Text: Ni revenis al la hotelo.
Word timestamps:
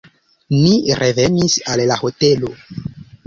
Ni 0.61 0.71
revenis 0.99 1.57
al 1.73 1.83
la 1.91 1.97
hotelo. 2.01 2.51